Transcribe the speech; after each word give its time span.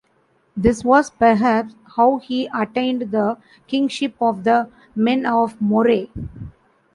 This 0.57 0.83
was 0.83 1.11
perhaps 1.11 1.75
how 1.95 2.17
he 2.17 2.49
attained 2.51 3.11
the 3.11 3.37
Kingship 3.67 4.15
of 4.19 4.45
the 4.45 4.67
"Men 4.95 5.27
of 5.27 5.61
Moray". 5.61 6.09